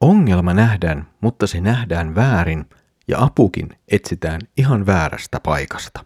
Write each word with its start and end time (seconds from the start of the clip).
Ongelma 0.00 0.54
nähdään, 0.54 1.06
mutta 1.20 1.46
se 1.46 1.60
nähdään 1.60 2.14
väärin 2.14 2.64
ja 3.08 3.22
apukin 3.22 3.68
etsitään 3.88 4.40
ihan 4.56 4.86
väärästä 4.86 5.40
paikasta. 5.40 6.00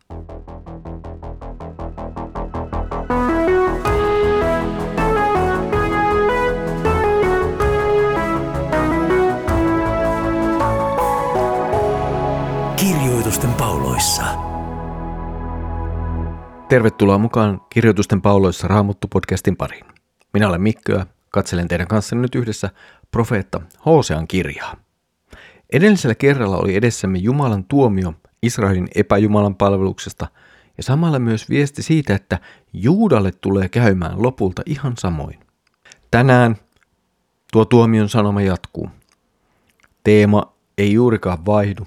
Kirjoitusten 12.76 13.54
pauloissa. 13.54 14.22
Tervetuloa 16.68 17.18
mukaan 17.18 17.60
Kirjoitusten 17.70 18.22
pauloissa 18.22 18.68
Raamuttu-podcastin 18.68 19.56
pariin. 19.58 19.84
Minä 20.32 20.48
olen 20.48 20.62
Mikko 20.62 20.92
ja 20.92 21.06
katselen 21.30 21.68
teidän 21.68 21.86
kanssanne 21.86 22.22
nyt 22.22 22.34
yhdessä 22.34 22.70
profeetta 23.12 23.60
Hosean 23.86 24.28
kirjaa. 24.28 24.76
Edellisellä 25.72 26.14
kerralla 26.14 26.56
oli 26.56 26.76
edessämme 26.76 27.18
Jumalan 27.18 27.64
tuomio 27.64 28.14
Israelin 28.42 28.88
epäjumalan 28.94 29.54
palveluksesta 29.54 30.26
ja 30.76 30.82
samalla 30.82 31.18
myös 31.18 31.50
viesti 31.50 31.82
siitä, 31.82 32.14
että 32.14 32.38
Juudalle 32.72 33.32
tulee 33.40 33.68
käymään 33.68 34.22
lopulta 34.22 34.62
ihan 34.66 34.96
samoin. 34.98 35.40
Tänään 36.10 36.56
tuo 37.52 37.64
tuomion 37.64 38.08
sanoma 38.08 38.42
jatkuu. 38.42 38.88
Teema 40.04 40.52
ei 40.78 40.92
juurikaan 40.92 41.46
vaihdu, 41.46 41.86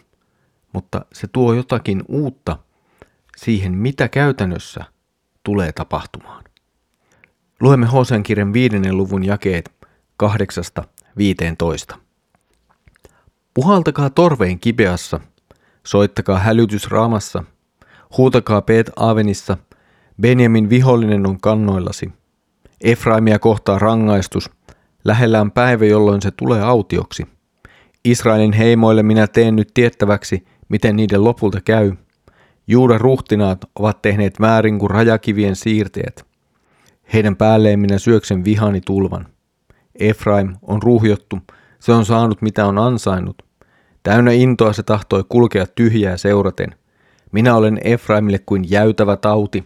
mutta 0.73 1.05
se 1.13 1.27
tuo 1.27 1.53
jotakin 1.53 2.03
uutta 2.07 2.59
siihen, 3.37 3.77
mitä 3.77 4.07
käytännössä 4.07 4.85
tulee 5.43 5.71
tapahtumaan. 5.71 6.43
Luemme 7.61 7.85
Hosean 7.85 8.23
kirjan 8.23 8.53
viidennen 8.53 8.97
luvun 8.97 9.23
jakeet 9.23 9.71
kahdeksasta 10.17 10.83
15. 11.17 11.97
Puhaltakaa 13.53 14.09
torveen 14.09 14.59
kipeassa, 14.59 15.19
soittakaa 15.85 16.39
hälytys 16.39 16.91
raamassa, 16.91 17.43
huutakaa 18.17 18.61
peet 18.61 18.91
aavenissa, 18.95 19.57
Benjamin 20.21 20.69
vihollinen 20.69 21.27
on 21.27 21.41
kannoillasi. 21.41 22.13
Efraimia 22.81 23.39
kohtaa 23.39 23.79
rangaistus, 23.79 24.49
lähellä 25.03 25.41
on 25.41 25.51
päivä, 25.51 25.85
jolloin 25.85 26.21
se 26.21 26.31
tulee 26.31 26.61
autioksi. 26.61 27.27
Israelin 28.05 28.53
heimoille 28.53 29.03
minä 29.03 29.27
teen 29.27 29.55
nyt 29.55 29.69
tiettäväksi, 29.73 30.45
miten 30.69 30.95
niiden 30.95 31.23
lopulta 31.23 31.61
käy. 31.61 31.93
Juudan 32.67 33.01
ruhtinaat 33.01 33.65
ovat 33.79 34.01
tehneet 34.01 34.39
väärin 34.41 34.79
kuin 34.79 34.89
rajakivien 34.89 35.55
siirteet. 35.55 36.25
Heidän 37.13 37.35
päälleen 37.35 37.79
minä 37.79 37.97
syöksen 37.97 38.45
vihani 38.45 38.81
tulvan. 38.81 39.34
Efraim 39.99 40.55
on 40.61 40.83
ruhjottu, 40.83 41.39
se 41.79 41.91
on 41.91 42.05
saanut 42.05 42.41
mitä 42.41 42.65
on 42.65 42.77
ansainnut. 42.77 43.41
Täynnä 44.03 44.31
intoa 44.31 44.73
se 44.73 44.83
tahtoi 44.83 45.23
kulkea 45.29 45.65
tyhjää 45.75 46.17
seuraten. 46.17 46.75
Minä 47.31 47.55
olen 47.55 47.79
Efraimille 47.83 48.39
kuin 48.45 48.65
jäytävä 48.69 49.17
tauti, 49.17 49.63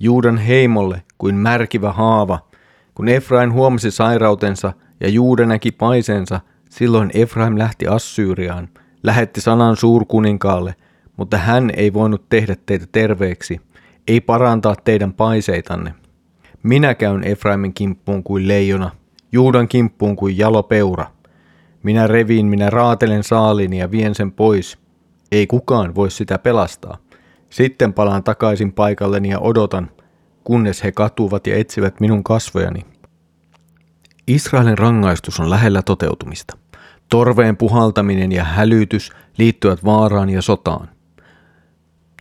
Juudan 0.00 0.38
heimolle 0.38 1.02
kuin 1.18 1.34
märkivä 1.34 1.92
haava. 1.92 2.38
Kun 2.94 3.08
Efraim 3.08 3.52
huomasi 3.52 3.90
sairautensa 3.90 4.72
ja 5.00 5.08
Juuda 5.08 5.46
näki 5.46 5.72
paisensa, 5.72 6.40
silloin 6.70 7.10
Efraim 7.14 7.58
lähti 7.58 7.86
Assyriaan, 7.86 8.68
lähetti 9.02 9.40
sanan 9.40 9.76
suurkuninkaalle, 9.76 10.74
mutta 11.16 11.36
hän 11.36 11.70
ei 11.76 11.92
voinut 11.92 12.28
tehdä 12.28 12.56
teitä 12.66 12.86
terveeksi, 12.92 13.60
ei 14.08 14.20
parantaa 14.20 14.76
teidän 14.84 15.12
paiseitanne. 15.12 15.94
Minä 16.62 16.94
käyn 16.94 17.24
Efraimin 17.24 17.74
kimppuun 17.74 18.22
kuin 18.22 18.48
leijona, 18.48 18.90
Juudan 19.32 19.68
kimppuun 19.68 20.16
kuin 20.16 20.38
jalopeura. 20.38 21.06
Minä 21.82 22.06
reviin, 22.06 22.46
minä 22.46 22.70
raatelen 22.70 23.24
saalini 23.24 23.78
ja 23.78 23.90
vien 23.90 24.14
sen 24.14 24.32
pois. 24.32 24.78
Ei 25.32 25.46
kukaan 25.46 25.94
voi 25.94 26.10
sitä 26.10 26.38
pelastaa. 26.38 26.98
Sitten 27.50 27.92
palaan 27.92 28.24
takaisin 28.24 28.72
paikalleni 28.72 29.28
ja 29.28 29.38
odotan, 29.38 29.90
kunnes 30.44 30.84
he 30.84 30.92
katuvat 30.92 31.46
ja 31.46 31.56
etsivät 31.56 32.00
minun 32.00 32.24
kasvojani. 32.24 32.80
Israelin 34.26 34.78
rangaistus 34.78 35.40
on 35.40 35.50
lähellä 35.50 35.82
toteutumista. 35.82 36.56
Torveen 37.08 37.56
puhaltaminen 37.56 38.32
ja 38.32 38.44
hälytys 38.44 39.12
liittyvät 39.38 39.84
vaaraan 39.84 40.30
ja 40.30 40.42
sotaan. 40.42 40.88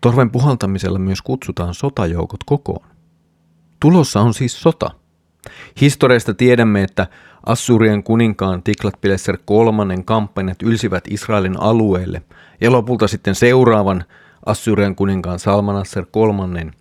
Torven 0.01 0.31
puhaltamisella 0.31 0.99
myös 0.99 1.21
kutsutaan 1.21 1.73
sotajoukot 1.73 2.43
kokoon. 2.45 2.87
Tulossa 3.79 4.21
on 4.21 4.33
siis 4.33 4.61
sota– 4.61 4.91
Historiasta 5.81 6.33
tiedämme, 6.33 6.83
että 6.83 7.07
Assurien 7.45 8.03
kuninkaan 8.03 8.63
Tiklat-Pileser 8.63 9.37
kolmannen 9.45 10.05
kampanjat 10.05 10.63
ylsivät 10.63 11.03
Israelin 11.09 11.61
alueelle 11.61 12.21
ja 12.61 12.71
lopulta 12.71 13.07
sitten 13.07 13.35
seuraavan 13.35 14.03
Assyrian 14.45 14.95
kuninkaan 14.95 15.39
Salmanasser 15.39 16.05
kolmannen 16.11 16.71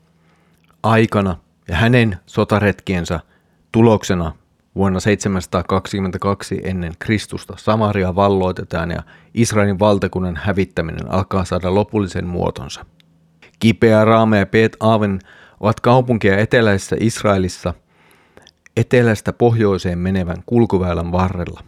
aikana 0.83 1.37
ja 1.69 1.77
hänen 1.77 2.17
sotaretkiensä 2.27 3.21
tuloksena 3.73 4.33
vuonna 4.75 5.01
722 5.01 6.61
ennen 6.65 6.93
Kristusta 6.99 7.55
Samaria 7.57 8.15
valloitetaan 8.15 8.91
ja 8.91 9.03
Israelin 9.35 9.79
valtakunnan 9.79 10.37
hävittäminen 10.37 11.13
alkaa 11.13 11.45
saada 11.45 11.75
lopullisen 11.75 12.27
muotonsa. 12.27 12.87
Kipeä 13.59 14.05
Raame 14.05 14.39
ja 14.39 14.47
Peet 14.47 14.77
Aaven 14.81 15.19
ovat 15.61 15.81
kaupunkeja 15.81 16.39
eteläisessä 16.39 16.97
Israelissa– 17.01 17.75
etelästä 18.77 19.33
pohjoiseen 19.33 19.99
menevän 19.99 20.43
kulkuväylän 20.47 21.13
varrella. 21.13 21.61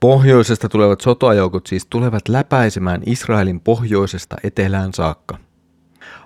Pohjoisesta 0.00 0.68
tulevat 0.68 1.00
sotajoukot 1.00 1.66
siis 1.66 1.86
tulevat 1.86 2.28
läpäisemään 2.28 3.02
Israelin 3.06 3.60
pohjoisesta 3.60 4.36
etelään 4.42 4.92
saakka. 4.94 5.38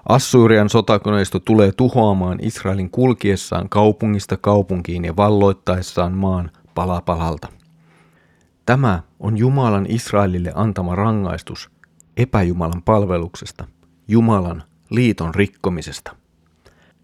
Assyrian 0.08 0.68
sotakoneisto 0.68 1.40
tulee 1.40 1.72
tuhoamaan 1.72 2.38
Israelin 2.42 2.90
kulkiessaan 2.90 3.68
kaupungista 3.68 4.36
kaupunkiin 4.36 5.04
ja 5.04 5.16
valloittaessaan 5.16 6.12
maan 6.12 6.50
palapalalta. 6.74 7.48
Tämä 8.66 9.02
on 9.20 9.38
Jumalan 9.38 9.86
Israelille 9.88 10.52
antama 10.54 10.96
rangaistus 10.96 11.70
epäjumalan 12.16 12.82
palveluksesta, 12.82 13.64
Jumalan 14.08 14.62
liiton 14.90 15.34
rikkomisesta. 15.34 16.19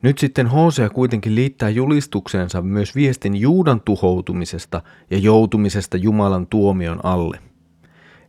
Nyt 0.02 0.18
sitten 0.18 0.46
Hosea 0.46 0.90
kuitenkin 0.90 1.34
liittää 1.34 1.68
julistukseensa 1.68 2.62
myös 2.62 2.94
viestin 2.94 3.36
Juudan 3.36 3.80
tuhoutumisesta 3.80 4.82
ja 5.10 5.18
joutumisesta 5.18 5.96
Jumalan 5.96 6.46
tuomion 6.46 7.00
alle. 7.04 7.38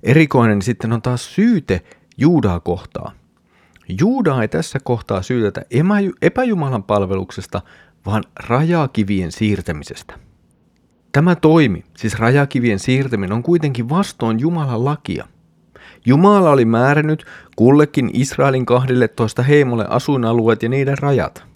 Erikoinen 0.04 0.62
sitten 0.62 0.94
on 0.94 1.02
taas 1.02 1.36
syyte 1.36 1.82
Juudaa 2.18 2.60
kohtaa. 2.60 3.12
Juudaa 4.00 4.42
ei 4.42 4.48
tässä 4.48 4.80
kohtaa 4.84 5.22
syytetä 5.22 5.62
epäjumalan 6.22 6.84
palveluksesta, 6.84 7.62
vaan 8.06 8.24
rajakivien 8.48 9.32
siirtämisestä. 9.32 10.14
Tämä 11.12 11.36
toimi, 11.36 11.84
siis 11.98 12.20
rajakivien 12.20 12.80
siirtäminen, 12.80 13.34
on 13.34 13.44
kuitenkin 13.44 13.90
vastoin 13.90 14.40
Jumalan 14.40 14.86
lakia. 14.86 15.28
Jumala 16.06 16.50
oli 16.50 16.66
määrännyt 16.66 17.26
kullekin 17.56 18.10
Israelin 18.14 18.66
12 18.66 19.44
heimolle 19.44 19.86
asuinalueet 19.90 20.64
ja 20.64 20.70
niiden 20.70 20.98
rajat. 20.98 21.48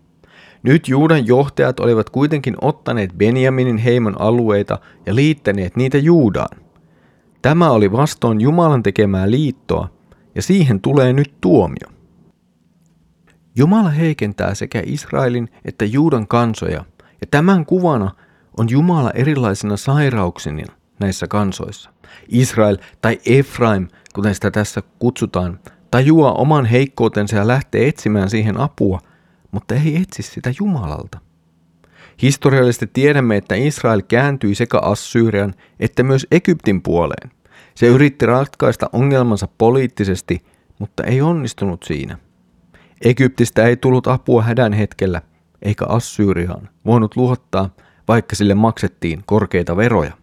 Nyt 0.63 0.87
Juudan 0.87 1.27
johtajat 1.27 1.79
olivat 1.79 2.09
kuitenkin 2.09 2.55
ottaneet 2.61 3.13
Benjaminin 3.17 3.77
heimon 3.77 4.21
alueita 4.21 4.79
ja 5.05 5.15
liittäneet 5.15 5.75
niitä 5.75 5.97
Juudaan. 5.97 6.57
Tämä 7.41 7.69
oli 7.69 7.91
vastoin 7.91 8.41
Jumalan 8.41 8.83
tekemää 8.83 9.31
liittoa, 9.31 9.89
ja 10.35 10.41
siihen 10.41 10.81
tulee 10.81 11.13
nyt 11.13 11.33
tuomio. 11.41 12.01
Jumala 13.55 13.89
heikentää 13.89 14.55
sekä 14.55 14.83
Israelin 14.85 15.49
että 15.65 15.85
Juudan 15.85 16.27
kansoja, 16.27 16.85
ja 17.21 17.27
tämän 17.31 17.65
kuvana 17.65 18.11
on 18.57 18.69
Jumala 18.69 19.11
erilaisina 19.11 19.77
sairauksina 19.77 20.73
näissä 20.99 21.27
kansoissa. 21.27 21.89
Israel 22.29 22.77
tai 23.01 23.19
Efraim, 23.25 23.87
kuten 24.13 24.35
sitä 24.35 24.51
tässä 24.51 24.83
kutsutaan, 24.99 25.59
tajuaa 25.91 26.33
oman 26.33 26.65
heikkoutensa 26.65 27.35
ja 27.35 27.47
lähtee 27.47 27.87
etsimään 27.87 28.29
siihen 28.29 28.59
apua– 28.59 28.99
mutta 29.51 29.75
ei 29.75 29.95
etsi 29.95 30.23
sitä 30.23 30.53
Jumalalta. 30.59 31.19
Historiallisesti 32.21 32.87
tiedämme, 32.93 33.37
että 33.37 33.55
Israel 33.55 34.01
kääntyi 34.07 34.55
sekä 34.55 34.79
Assyrian 34.79 35.53
että 35.79 36.03
myös 36.03 36.27
Egyptin 36.31 36.81
puoleen. 36.81 37.31
Se 37.75 37.87
yritti 37.87 38.25
ratkaista 38.25 38.89
ongelmansa 38.93 39.47
poliittisesti, 39.57 40.45
mutta 40.79 41.03
ei 41.03 41.21
onnistunut 41.21 41.83
siinä. 41.83 42.17
Egyptistä 43.01 43.63
ei 43.63 43.77
tullut 43.77 44.07
apua 44.07 44.41
hädän 44.41 44.73
hetkellä, 44.73 45.21
eikä 45.61 45.85
Assyriaan 45.85 46.69
voinut 46.85 47.15
luottaa, 47.15 47.69
vaikka 48.07 48.35
sille 48.35 48.55
maksettiin 48.55 49.23
korkeita 49.25 49.77
veroja. 49.77 50.13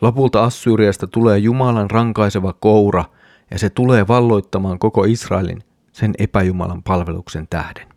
Lopulta 0.00 0.44
Assyriasta 0.44 1.06
tulee 1.06 1.38
Jumalan 1.38 1.90
rankaiseva 1.90 2.52
koura, 2.52 3.04
ja 3.50 3.58
se 3.58 3.70
tulee 3.70 4.08
valloittamaan 4.08 4.78
koko 4.78 5.04
Israelin 5.04 5.62
sen 5.92 6.14
epäjumalan 6.18 6.82
palveluksen 6.82 7.46
tähden. 7.50 7.89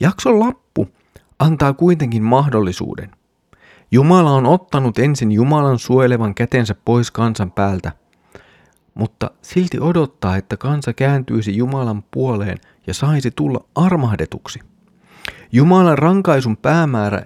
Jakson 0.00 0.40
lappu 0.40 0.88
antaa 1.38 1.72
kuitenkin 1.72 2.22
mahdollisuuden. 2.22 3.10
Jumala 3.90 4.30
on 4.30 4.46
ottanut 4.46 4.98
ensin 4.98 5.32
Jumalan 5.32 5.78
suojelevan 5.78 6.34
kätensä 6.34 6.74
pois 6.84 7.10
kansan 7.10 7.50
päältä, 7.50 7.92
mutta 8.94 9.30
silti 9.42 9.80
odottaa, 9.80 10.36
että 10.36 10.56
kansa 10.56 10.92
kääntyisi 10.92 11.56
Jumalan 11.56 12.02
puoleen 12.10 12.58
ja 12.86 12.94
saisi 12.94 13.30
tulla 13.30 13.64
armahdetuksi. 13.74 14.60
Jumalan 15.52 15.98
rankaisun 15.98 16.56
päämäärä 16.56 17.22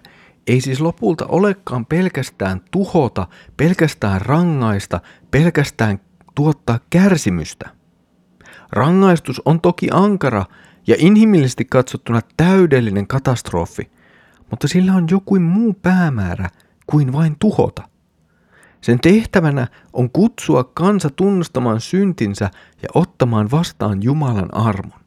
ei 0.47 0.61
siis 0.61 0.81
lopulta 0.81 1.27
olekaan 1.29 1.87
pelkästään 1.87 2.61
tuhota, 2.71 3.27
pelkästään 3.57 4.21
rangaista, 4.21 5.01
pelkästään 5.31 6.01
tuottaa 6.35 6.79
kärsimystä. 6.91 7.71
Rangaistus 8.73 9.43
on 9.45 9.61
toki 9.61 9.89
ankara 9.93 10.45
ja 10.89 10.97
inhimillisesti 10.99 11.65
katsottuna 11.65 12.21
täydellinen 12.37 13.07
katastrofi, 13.07 13.91
mutta 14.51 14.69
sillä 14.69 14.95
on 14.95 15.07
joku 15.11 15.41
muu 15.41 15.75
päämäärä 15.75 16.49
kuin 16.87 17.13
vain 17.13 17.37
tuhota. 17.39 17.89
Sen 18.81 19.01
tehtävänä 19.01 19.67
on 19.93 20.11
kutsua 20.11 20.65
kansa 20.65 21.11
tunnustamaan 21.11 21.81
syntinsä 21.81 22.51
ja 22.83 22.89
ottamaan 22.95 23.51
vastaan 23.51 24.03
Jumalan 24.03 24.55
armon. 24.55 25.01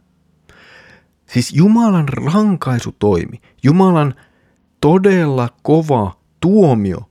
Siis 1.25 1.53
Jumalan 1.53 2.09
rankaisutoimi, 2.09 3.41
Jumalan 3.63 4.13
todella 4.81 5.49
kova 5.63 6.15
tuomio 6.39 7.09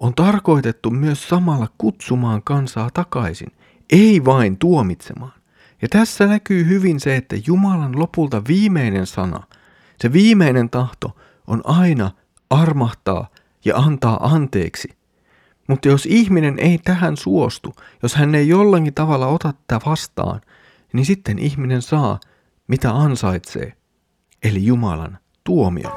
on 0.00 0.14
tarkoitettu 0.14 0.90
myös 0.90 1.28
samalla 1.28 1.68
kutsumaan 1.78 2.42
kansaa 2.42 2.90
takaisin, 2.94 3.52
ei 3.92 4.24
vain 4.24 4.58
tuomitsemaan. 4.58 5.43
Ja 5.84 5.88
tässä 5.88 6.26
näkyy 6.26 6.68
hyvin 6.68 7.00
se, 7.00 7.16
että 7.16 7.36
Jumalan 7.46 7.98
lopulta 7.98 8.42
viimeinen 8.48 9.06
sana, 9.06 9.42
se 10.00 10.12
viimeinen 10.12 10.70
tahto 10.70 11.16
on 11.46 11.60
aina 11.64 12.10
armahtaa 12.50 13.28
ja 13.64 13.76
antaa 13.76 14.26
anteeksi. 14.26 14.88
Mutta 15.68 15.88
jos 15.88 16.06
ihminen 16.06 16.58
ei 16.58 16.78
tähän 16.78 17.16
suostu, 17.16 17.74
jos 18.02 18.14
hän 18.14 18.34
ei 18.34 18.48
jollakin 18.48 18.94
tavalla 18.94 19.26
ota 19.26 19.52
tätä 19.66 19.84
vastaan, 19.86 20.40
niin 20.92 21.06
sitten 21.06 21.38
ihminen 21.38 21.82
saa, 21.82 22.20
mitä 22.68 22.94
ansaitsee, 22.94 23.72
eli 24.42 24.66
Jumalan 24.66 25.18
tuomion. 25.44 25.92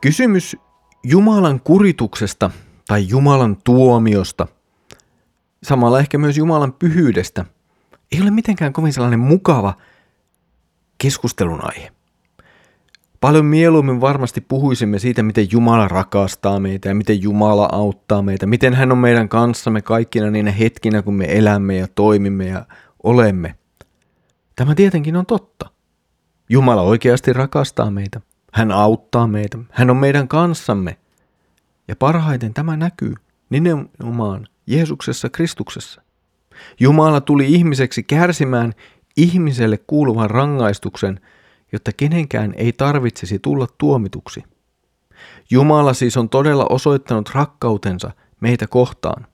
Kysymys 0.00 0.56
Jumalan 1.04 1.60
kurituksesta 1.60 2.50
tai 2.90 3.08
Jumalan 3.08 3.56
tuomiosta, 3.64 4.46
samalla 5.62 5.98
ehkä 6.00 6.18
myös 6.18 6.36
Jumalan 6.36 6.72
pyhyydestä, 6.72 7.44
ei 8.12 8.22
ole 8.22 8.30
mitenkään 8.30 8.72
kovin 8.72 8.92
sellainen 8.92 9.20
mukava 9.20 9.74
keskustelun 10.98 11.60
aihe. 11.62 11.92
Paljon 13.20 13.46
mieluummin 13.46 14.00
varmasti 14.00 14.40
puhuisimme 14.40 14.98
siitä, 14.98 15.22
miten 15.22 15.48
Jumala 15.52 15.88
rakastaa 15.88 16.60
meitä 16.60 16.88
ja 16.88 16.94
miten 16.94 17.22
Jumala 17.22 17.68
auttaa 17.72 18.22
meitä, 18.22 18.46
miten 18.46 18.74
hän 18.74 18.92
on 18.92 18.98
meidän 18.98 19.28
kanssamme 19.28 19.82
kaikkina 19.82 20.30
niinä 20.30 20.50
hetkinä, 20.50 21.02
kun 21.02 21.14
me 21.14 21.26
elämme 21.28 21.76
ja 21.76 21.88
toimimme 21.94 22.46
ja 22.46 22.66
olemme. 23.02 23.54
Tämä 24.56 24.74
tietenkin 24.74 25.16
on 25.16 25.26
totta. 25.26 25.70
Jumala 26.48 26.82
oikeasti 26.82 27.32
rakastaa 27.32 27.90
meitä. 27.90 28.20
Hän 28.52 28.72
auttaa 28.72 29.26
meitä. 29.26 29.58
Hän 29.70 29.90
on 29.90 29.96
meidän 29.96 30.28
kanssamme. 30.28 30.99
Ja 31.90 31.96
parhaiten 31.96 32.54
tämä 32.54 32.76
näkyy 32.76 33.14
nimenomaan 33.50 34.46
Jeesuksessa 34.66 35.28
Kristuksessa. 35.28 36.02
Jumala 36.80 37.20
tuli 37.20 37.54
ihmiseksi 37.54 38.02
kärsimään 38.02 38.72
ihmiselle 39.16 39.78
kuuluvan 39.86 40.30
rangaistuksen, 40.30 41.20
jotta 41.72 41.92
kenenkään 41.96 42.54
ei 42.56 42.72
tarvitsisi 42.72 43.38
tulla 43.38 43.66
tuomituksi. 43.78 44.44
Jumala 45.50 45.92
siis 45.94 46.16
on 46.16 46.28
todella 46.28 46.66
osoittanut 46.70 47.30
rakkautensa 47.34 48.10
meitä 48.40 48.66
kohtaan. 48.66 49.26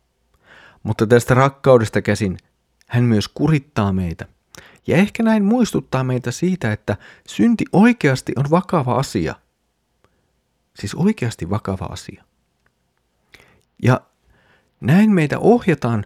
Mutta 0.82 1.06
tästä 1.06 1.34
rakkaudesta 1.34 2.02
käsin 2.02 2.38
hän 2.88 3.04
myös 3.04 3.28
kurittaa 3.28 3.92
meitä. 3.92 4.26
Ja 4.86 4.96
ehkä 4.96 5.22
näin 5.22 5.44
muistuttaa 5.44 6.04
meitä 6.04 6.30
siitä, 6.30 6.72
että 6.72 6.96
synti 7.28 7.64
oikeasti 7.72 8.32
on 8.36 8.44
vakava 8.50 8.94
asia. 8.94 9.34
Siis 10.74 10.94
oikeasti 10.94 11.50
vakava 11.50 11.84
asia. 11.84 12.26
Ja 13.82 14.00
näin 14.80 15.10
meitä 15.10 15.38
ohjataan 15.38 16.04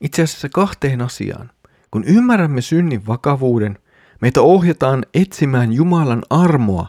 itse 0.00 0.22
asiassa 0.22 0.48
kahteen 0.48 1.00
asiaan. 1.00 1.50
Kun 1.90 2.04
ymmärrämme 2.04 2.60
synnin 2.60 3.06
vakavuuden, 3.06 3.78
meitä 4.20 4.42
ohjataan 4.42 5.06
etsimään 5.14 5.72
Jumalan 5.72 6.22
armoa 6.30 6.88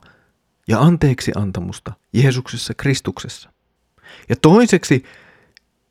ja 0.67 0.79
anteeksi 0.79 1.31
antamusta 1.35 1.93
Jeesuksessa 2.13 2.73
Kristuksessa. 2.73 3.49
Ja 4.29 4.35
toiseksi 4.35 5.03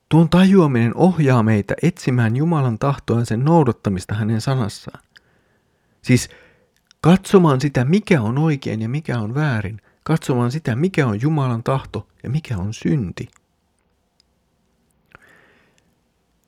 tuon 0.08 0.28
tajuaminen 0.28 0.96
ohjaa 0.96 1.42
meitä 1.42 1.74
etsimään 1.82 2.36
Jumalan 2.36 2.78
tahtoa 2.78 3.18
ja 3.18 3.24
sen 3.24 3.44
noudattamista 3.44 4.14
hänen 4.14 4.40
sanassaan. 4.40 5.04
Siis 6.02 6.28
katsomaan 7.00 7.60
sitä, 7.60 7.84
mikä 7.84 8.22
on 8.22 8.38
oikein 8.38 8.82
ja 8.82 8.88
mikä 8.88 9.18
on 9.18 9.34
väärin. 9.34 9.80
Katsomaan 10.02 10.52
sitä, 10.52 10.76
mikä 10.76 11.06
on 11.06 11.22
Jumalan 11.22 11.62
tahto 11.62 12.08
ja 12.22 12.30
mikä 12.30 12.58
on 12.58 12.74
synti. 12.74 13.28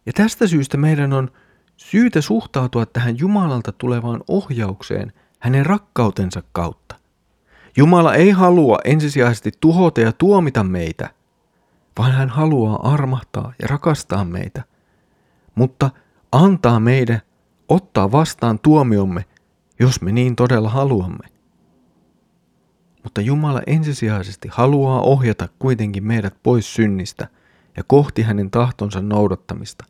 Ja 0.06 0.12
tästä 0.12 0.46
syystä 0.46 0.76
meidän 0.76 1.12
on 1.12 1.30
syytä 1.76 2.20
suhtautua 2.20 2.86
tähän 2.86 3.18
Jumalalta 3.18 3.72
tulevaan 3.72 4.20
ohjaukseen 4.28 5.12
hänen 5.38 5.66
rakkautensa 5.66 6.42
kautta. 6.52 6.94
Jumala 7.76 8.14
ei 8.14 8.30
halua 8.30 8.78
ensisijaisesti 8.84 9.50
tuhota 9.60 10.00
ja 10.00 10.12
tuomita 10.12 10.64
meitä, 10.64 11.10
vaan 11.98 12.12
hän 12.12 12.28
haluaa 12.28 12.92
armahtaa 12.92 13.52
ja 13.62 13.68
rakastaa 13.68 14.24
meitä, 14.24 14.62
mutta 15.54 15.90
antaa 16.32 16.80
meidän 16.80 17.20
ottaa 17.68 18.12
vastaan 18.12 18.58
tuomiomme 18.58 19.24
jos 19.82 20.00
me 20.00 20.12
niin 20.12 20.36
todella 20.36 20.68
haluamme. 20.68 21.26
Mutta 23.02 23.20
Jumala 23.20 23.62
ensisijaisesti 23.66 24.48
haluaa 24.52 25.00
ohjata 25.00 25.48
kuitenkin 25.58 26.04
meidät 26.04 26.34
pois 26.42 26.74
synnistä 26.74 27.28
ja 27.76 27.82
kohti 27.86 28.22
hänen 28.22 28.50
tahtonsa 28.50 29.00
noudattamista, 29.00 29.84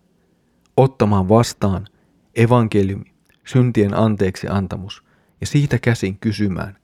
ottamaan 0.77 1.29
vastaan 1.29 1.89
evankeliumi, 2.35 3.13
syntien 3.45 3.95
anteeksi 3.95 4.47
antamus 4.51 5.05
ja 5.41 5.47
siitä 5.47 5.79
käsin 5.79 6.19
kysymään, 6.19 6.77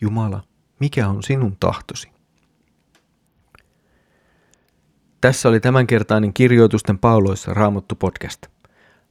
Jumala, 0.00 0.42
mikä 0.80 1.08
on 1.08 1.22
sinun 1.22 1.56
tahtosi? 1.60 2.10
Tässä 5.20 5.48
oli 5.48 5.60
tämänkertainen 5.60 6.32
kirjoitusten 6.32 6.98
pauloissa 6.98 7.54
Raamattu 7.54 7.94
podcast. 7.94 8.42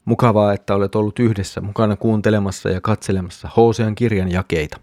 Mukavaa, 0.05 0.53
että 0.53 0.75
olet 0.75 0.95
ollut 0.95 1.19
yhdessä 1.19 1.62
mukana 1.62 1.95
kuuntelemassa 1.95 2.69
ja 2.69 2.81
katselemassa 2.81 3.50
Hosean 3.57 3.95
kirjan 3.95 4.31
jakeita. 4.31 4.79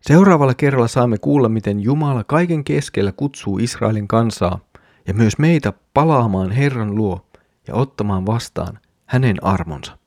Seuraavalla 0.00 0.54
kerralla 0.54 0.88
saamme 0.88 1.18
kuulla, 1.18 1.48
miten 1.48 1.80
Jumala 1.80 2.24
kaiken 2.24 2.64
keskellä 2.64 3.12
kutsuu 3.12 3.58
Israelin 3.58 4.08
kansaa 4.08 4.58
ja 5.06 5.14
myös 5.14 5.38
meitä 5.38 5.72
palaamaan 5.94 6.50
Herran 6.50 6.94
luo 6.94 7.27
ja 7.68 7.74
ottamaan 7.74 8.26
vastaan 8.26 8.78
hänen 9.06 9.44
armonsa. 9.44 9.98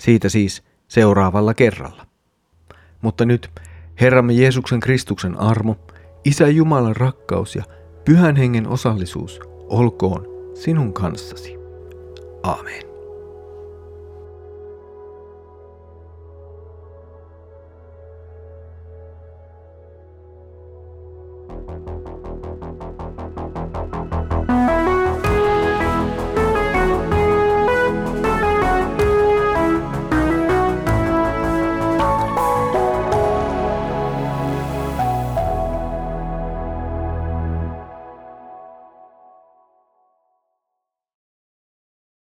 Siitä 0.00 0.28
siis 0.28 0.62
seuraavalla 0.88 1.54
kerralla. 1.54 2.06
Mutta 3.02 3.24
nyt 3.24 3.50
Herramme 4.00 4.32
Jeesuksen 4.32 4.80
Kristuksen 4.80 5.40
armo, 5.40 5.76
Isä 6.24 6.48
Jumalan 6.48 6.96
rakkaus 6.96 7.56
ja 7.56 7.64
Pyhän 8.04 8.36
Hengen 8.36 8.68
osallisuus 8.68 9.40
olkoon 9.68 10.26
sinun 10.54 10.92
kanssasi. 10.92 11.56
Aamen. 12.42 12.95